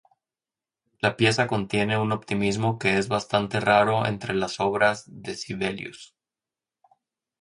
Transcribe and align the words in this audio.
La 0.99 1.15
pieza 1.15 1.45
contiene 1.45 1.95
un 1.95 2.11
optimismo 2.11 2.79
que 2.79 2.97
es 2.97 3.07
bastante 3.07 3.59
raro 3.59 4.07
entre 4.07 4.33
las 4.33 4.59
obras 4.59 5.03
de 5.05 5.35
Sibelius. 5.35 6.15